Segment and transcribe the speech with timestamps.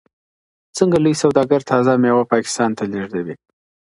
[0.77, 3.35] څنګه لوی سوداګر تازه میوه پاکستان ته لیږدوي؟